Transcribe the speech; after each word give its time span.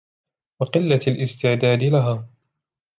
وَقِلَّةِ 0.59 0.99
الِاسْتِعْدَادِ 1.07 1.83
لَهَا 1.83 2.27